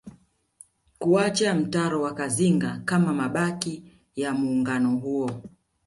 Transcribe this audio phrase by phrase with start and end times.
[0.99, 3.83] Kuacha mtaro wa Kazinga kama mabaki
[4.15, 5.31] ya muungano huo